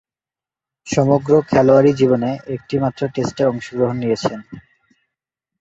[0.87, 3.67] সমগ্র খেলোয়াড়ী জীবনে একটিমাত্র টেস্টে অংশ
[3.93, 4.39] নিয়েছেন।